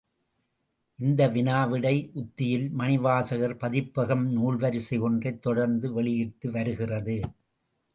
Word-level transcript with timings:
இந்த 0.99 1.27
வினா 1.27 1.65
விடை 1.65 1.93
உத்தியில் 2.13 2.67
மணிவாசகர் 2.79 3.55
பதிப்பகம் 3.57 4.25
நூல்வரிசை 4.35 4.99
ஒன்றைத் 4.99 5.41
தொடர்ந்து 5.41 5.93
வெளியிட்டு 5.93 6.51
வருகிறது. 6.51 7.17